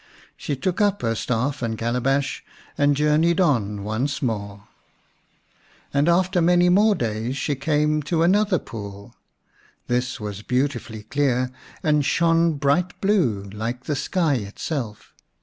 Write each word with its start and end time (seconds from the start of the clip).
She 0.35 0.55
took 0.55 0.81
up 0.81 1.03
her 1.03 1.13
staff 1.13 1.61
and 1.61 1.77
calabash 1.77 2.43
and 2.75 2.95
journeyed 2.97 3.39
on 3.39 3.83
once 3.83 4.19
more. 4.19 4.67
And 5.93 6.09
after 6.09 6.41
many 6.41 6.69
more 6.69 6.95
days 6.95 7.37
she 7.37 7.53
came 7.53 8.01
to 8.09 8.23
another 8.23 8.57
pool. 8.57 9.13
This 9.85 10.19
was 10.19 10.41
beautifully 10.41 11.03
clear, 11.03 11.51
and 11.83 12.03
shone 12.03 12.53
bright 12.53 12.99
blue, 12.99 13.43
like 13.53 13.83
the 13.83 13.95
sky 13.95 14.37
itself. 14.37 15.13